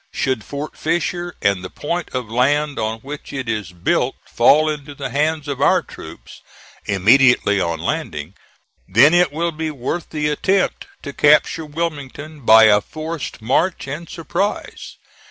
Should 0.11 0.43
Fort 0.43 0.75
Fisher 0.75 1.35
and 1.43 1.63
the 1.63 1.69
point 1.69 2.09
of 2.11 2.27
land 2.27 2.79
on 2.79 3.01
which 3.01 3.31
it 3.31 3.47
is 3.47 3.71
built 3.71 4.15
fall 4.25 4.67
into 4.67 4.95
the 4.95 5.11
hands 5.11 5.47
of 5.47 5.61
our 5.61 5.83
troops 5.83 6.41
immediately 6.87 7.61
on 7.61 7.79
landing, 7.79 8.33
then 8.87 9.13
it 9.13 9.31
will 9.31 9.51
be 9.51 9.69
worth 9.69 10.09
the 10.09 10.27
attempt 10.29 10.87
to 11.03 11.13
capture 11.13 11.65
Wilmington 11.67 12.41
by 12.43 12.63
a 12.63 12.81
forced 12.81 13.43
march 13.43 13.85
and 13.87 14.09
surprise. 14.09 14.95